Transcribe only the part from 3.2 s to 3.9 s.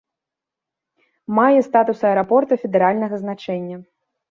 значэння.